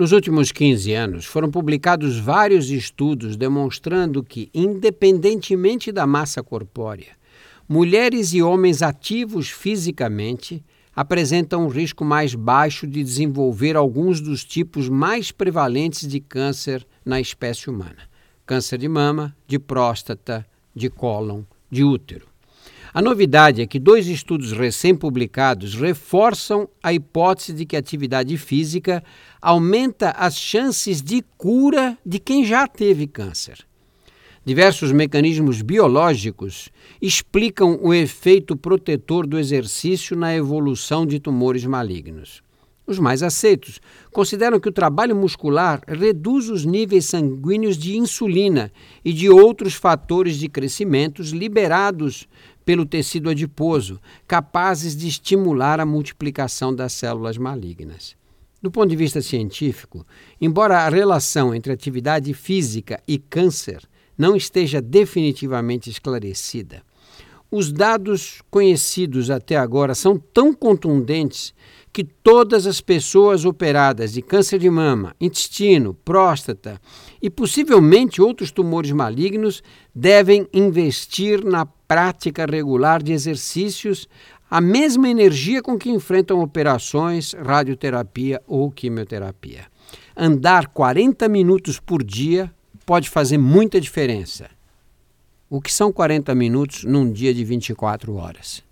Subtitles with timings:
[0.00, 7.08] Nos últimos 15 anos, foram publicados vários estudos demonstrando que, independentemente da massa corpórea,
[7.68, 10.64] mulheres e homens ativos fisicamente
[10.96, 17.20] apresentam um risco mais baixo de desenvolver alguns dos tipos mais prevalentes de câncer na
[17.20, 18.08] espécie humana:
[18.46, 22.29] câncer de mama, de próstata, de cólon, de útero.
[22.92, 29.02] A novidade é que dois estudos recém-publicados reforçam a hipótese de que a atividade física
[29.40, 33.58] aumenta as chances de cura de quem já teve câncer.
[34.44, 36.68] Diversos mecanismos biológicos
[37.00, 42.42] explicam o efeito protetor do exercício na evolução de tumores malignos.
[42.90, 43.80] Os mais aceitos
[44.10, 48.72] consideram que o trabalho muscular reduz os níveis sanguíneos de insulina
[49.04, 52.26] e de outros fatores de crescimento liberados
[52.64, 58.16] pelo tecido adiposo, capazes de estimular a multiplicação das células malignas.
[58.60, 60.04] Do ponto de vista científico,
[60.40, 63.88] embora a relação entre atividade física e câncer
[64.18, 66.82] não esteja definitivamente esclarecida,
[67.50, 71.52] os dados conhecidos até agora são tão contundentes
[71.92, 76.80] que todas as pessoas operadas de câncer de mama, intestino, próstata
[77.20, 84.08] e possivelmente outros tumores malignos devem investir na prática regular de exercícios
[84.48, 89.66] a mesma energia com que enfrentam operações, radioterapia ou quimioterapia.
[90.16, 92.52] Andar 40 minutos por dia
[92.86, 94.48] pode fazer muita diferença.
[95.52, 98.62] O que são 40 minutos num dia de 24 horas?